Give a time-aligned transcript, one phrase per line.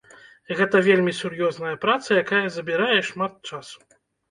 [0.61, 3.79] Гэта вельмі сур'ёзная праца, якая забірае шмат часу.